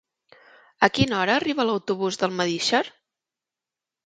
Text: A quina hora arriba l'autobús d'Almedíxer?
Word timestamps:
A 0.87 0.87
quina 0.95 1.15
hora 1.19 1.35
arriba 1.41 1.67
l'autobús 1.71 2.19
d'Almedíxer? 2.23 2.83